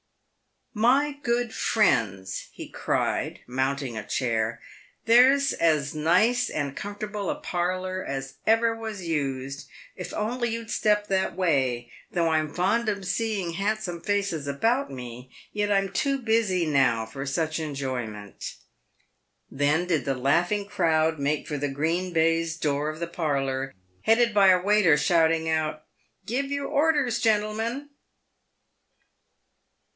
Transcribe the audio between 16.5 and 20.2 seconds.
now for such enjoyment." Then did the